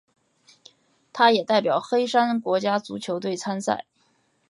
[1.13, 3.85] 他也代表黑山国家足球队参赛。